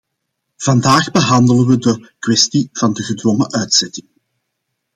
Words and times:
Vandaag 0.57 1.11
behandelen 1.11 1.65
we 1.67 1.77
de 1.77 2.11
kwestie 2.19 2.69
van 2.73 2.93
de 2.93 3.03
gedwongen 3.03 3.51
uitzettingen. 3.53 4.11